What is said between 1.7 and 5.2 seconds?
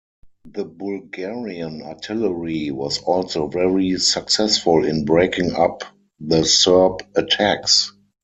artillery was also very successful in